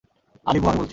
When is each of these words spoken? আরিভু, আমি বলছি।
আরিভু, 0.45 0.67
আমি 0.67 0.79
বলছি। 0.79 0.89